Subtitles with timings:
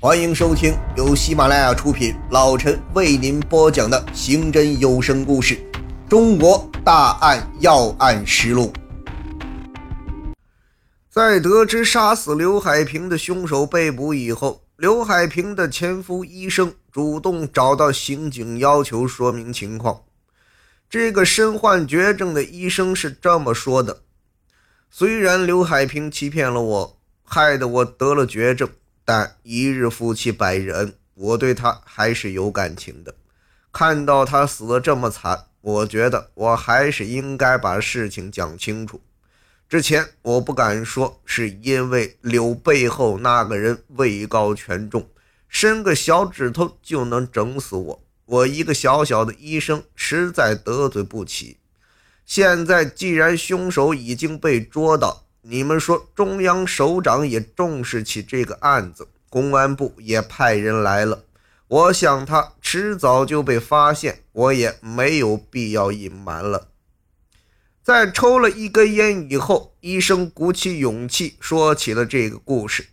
[0.00, 5.56] 欢迎收听由喜马拉雅出品，老陈为您播讲的刑侦有声故事
[6.08, 8.72] 《中国大案要案实录》。
[11.10, 20.02] 在得知杀死刘海平的凶手被捕以后，刘海平的前夫医生主动找到刑警，要求说明情况。
[20.88, 24.02] 这个身患绝症的医生是这么说的
[24.88, 28.68] ：“虽然刘海平欺骗了我，害得我得了绝症，
[29.10, 33.14] 但一日夫妻百日恩，我对他还是有感情的。
[33.72, 39.00] 看到他死得这么惨，我觉得我还是应该把事情讲清楚。
[39.66, 45.08] 之前我不敢说，是因为刘背后那个人位高权重，
[45.48, 51.56] 伸个小指头就能整死我。”我一个小小的医生，实在得罪不起。
[52.26, 61.24] 现在既然凶手已经被捉到，你们说中央首长也重视起这个案子，公安部也派人来了。
[61.68, 66.68] 我想他迟早就被发现，我也没有必要隐瞒了。
[67.82, 72.88] 在抽了一根烟以后，医生鼓起勇气说起了这个故事。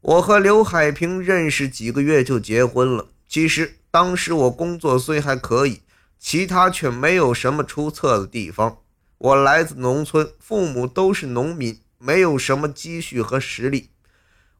[0.00, 3.76] 我和刘海平认识几个月就结婚了，其实。
[3.92, 5.82] 当时我工作虽还可以，
[6.16, 8.78] 其他却没有什么出色的地方。
[9.20, 13.90] 我来自农村，父母都是农民，没有什么积蓄和实力。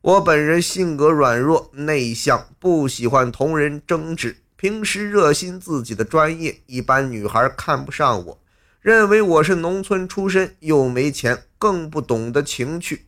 [0.02, 8.38] 我本人性格软弱内向，不喜欢同人争执，平时热心自己的专业，一般女孩看不上我，
[8.82, 13.06] 认为我是农村出身，又没钱，更不懂得情趣。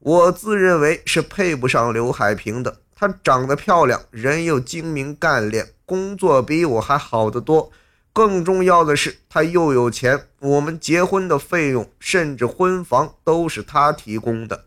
[0.00, 2.82] 我自认为是配不上刘海平的。
[2.94, 7.72] 她长得漂亮，人又精明干练，工作比我还好得多。
[8.12, 10.26] 更重要的是，他又有钱。
[10.40, 14.64] 我们结婚的费用，甚至婚房都是他提供的。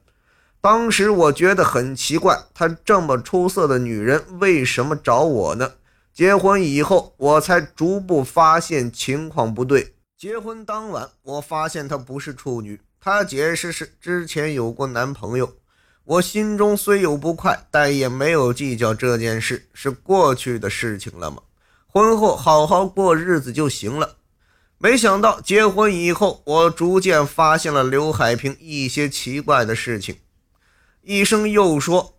[0.61, 5.73] 当时我觉得很奇怪，她这么出色的女人，为什么找我呢？
[6.13, 9.93] 结婚以后，我才逐步发现情况不对。
[10.17, 15.53] 结婚当晚，我发现她不是处女，她解释是之前有过男朋友。
[16.05, 21.41] 我心中虽有不快，但也没有计较这件事，是过去的事情了吗？
[21.93, 24.15] 婚后好好过日子就行了。
[24.79, 30.17] 没想到结婚以后，我逐渐发现了刘海平一些奇怪的事情。
[31.03, 32.17] 医生又说，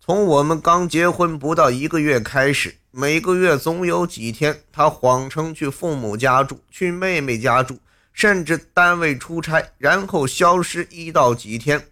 [0.00, 7.78] 从我们刚结婚不到一个月开始，每个月总有几天，他谎称去父母家住，去妹妹家住，
[8.12, 11.86] 甚至单位出差，然后消失一到几天。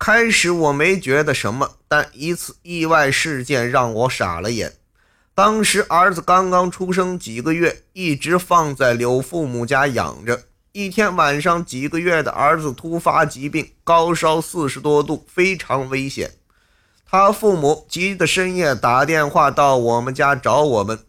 [0.00, 4.72] 开始我没觉得什么，但一次意外事件让我傻了眼。
[5.36, 10.44] 当时儿子刚刚出生几个月，一直放在柳父母家养着。
[10.72, 16.30] 一天晚上，几个月的儿子突发疾病，高烧四十多度，非常危险。
[17.04, 21.00] 他父母急得深夜打电话到我们家找我们。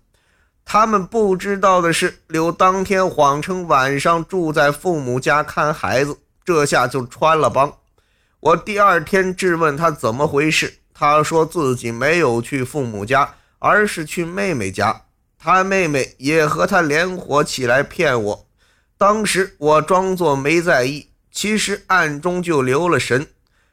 [0.65, 7.73] 他们不知道的是，柳当天谎称晚上住在父母家看孩子，这下就穿了帮。
[8.41, 15.03] 我第二天质问他怎么回事，他说自己没有去父母家，而是去妹妹家。
[15.39, 18.47] 他妹妹也和他联合起来骗我。
[18.97, 23.27] 当时我装作没在意，其实暗中就留了神。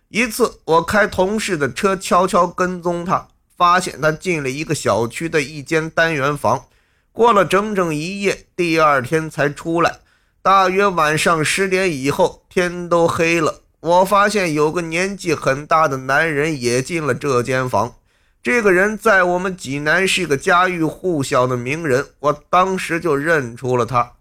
[0.09, 6.66] 一次，我开同事的车，悄悄跟踪他，发现他进了一个小区的一间单元房，
[7.11, 10.01] 过了整整一夜，第二天才出来。
[10.43, 13.62] 大约晚上十点以后，天都黑了。
[13.81, 17.95] 我发现有个年纪很大的男人也进了这间房。
[18.44, 24.12] 这个人在我们济南是个家喻户晓的名人，我当时就认出了他。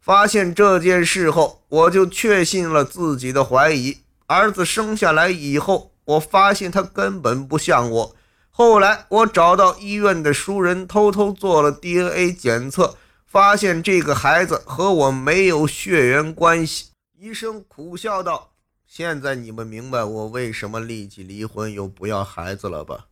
[0.00, 3.98] 发现这件事后，我就确信了自己的怀疑。
[4.26, 8.16] 儿子生下来以后，我发现他根本不像我。
[8.50, 16.86] 后来我找到医院的熟人，偷偷做了 DNA 检测，发现这个孩子和我没有血缘关系。
[17.16, 18.50] 医生苦笑道。
[18.88, 23.04] 现在你们明白我为什么立即离婚又不要孩子了吧？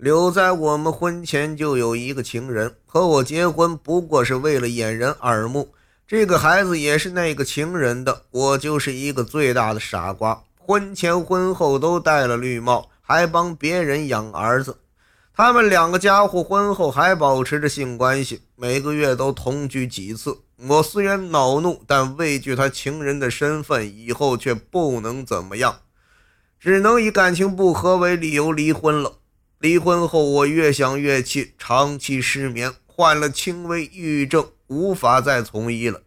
[0.00, 5.74] 留在我们婚前就有一个情人，和我结婚不过是为了掩人耳目。
[6.08, 10.42] 这个孩子也是那个情人的，我就是一个最大的傻瓜。
[10.56, 14.78] 婚前婚后都戴了绿帽，还帮别人养儿子。
[15.36, 20.38] 他们两个家伙婚后还保持着性关系，每个月都同居几次。
[20.66, 25.80] 我虽然恼怒，但畏惧他情人的身份，以后却不能怎么样，
[26.58, 29.18] 只能以感情不和为理由离婚了。
[29.60, 36.00] 离婚后，我越想越气，长期失眠，患了轻微抑郁症，无法再从医了。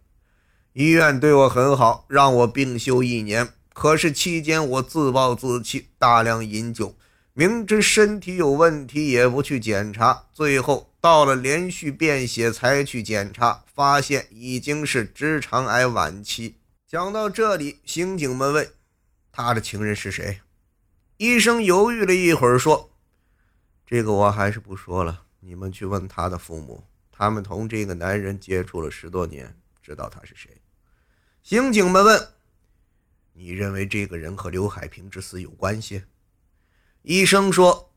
[0.72, 3.50] 医院对我很好，让我病休一年。
[3.72, 6.96] 可是期间我自暴自弃，大量饮酒，
[7.32, 16.56] 明知身体有问题也不去检查，最后到了连续便血才去检查，发现已经是直肠癌晚期。
[16.88, 18.68] 讲到这里，刑警们问
[19.30, 20.40] ：“他的情人是谁？”
[21.18, 22.90] 医生犹豫了一会儿，说
[23.86, 30.50] ：“这个我还是不说了，你们去问他的父母，他们同这个男人接触了十多年，知道他是谁。”
[31.42, 32.28] 刑警们问
[33.34, 36.04] ：“你认为这个人和刘海平之死有关系？”
[37.02, 37.92] 医生说：“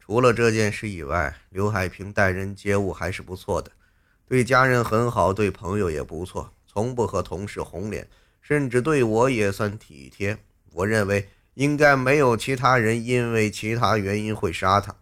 [0.00, 3.70] 除了这件事以外，刘海平待人接物还是不错的，
[4.26, 8.08] 对家人很好，对朋友也不错，从不和同事红脸，
[8.40, 10.38] 甚至对我也算体贴。
[10.72, 14.96] 我认为应该没有其他人因为其他原因会杀他。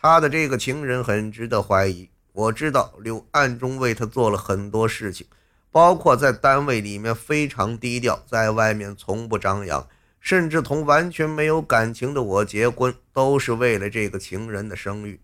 [0.00, 2.08] 他的这个情人很值得怀疑。
[2.32, 5.26] 我知道刘暗中为他做了很多事情，
[5.70, 9.86] 包括在单位里面非常低调，在外面从不张扬。”
[10.20, 15.20] 甚至同完全没有感情的我结婚，都是为了这个情人的声誉。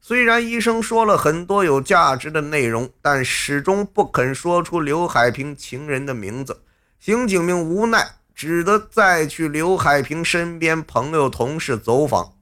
[0.00, 6.60] 虽然医生说了很多有价值的内容，但始终不肯说出刘海平情人的名字。
[6.98, 12.32] 刑警们无奈，只得再去刘海平身边朋友、同事走访。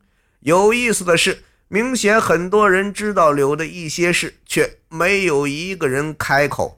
[0.41, 6.78] 有意思的是，明显很多人知道柳的一些事，却没有一个人开口。